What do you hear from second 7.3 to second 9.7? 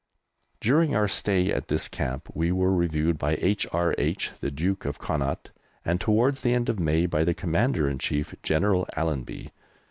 Commander in Chief, General Allenby.